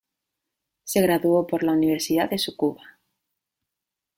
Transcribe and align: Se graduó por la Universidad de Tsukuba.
Se 0.83 0.99
graduó 0.99 1.45
por 1.45 1.61
la 1.61 1.73
Universidad 1.73 2.27
de 2.27 2.37
Tsukuba. 2.37 2.81